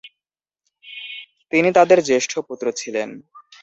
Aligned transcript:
তিনি 1.51 1.69
তাঁদের 1.71 1.99
জ্যেষ্ঠ 2.03 2.31
পুত্র 2.39 2.65
ছিলেন। 2.71 3.09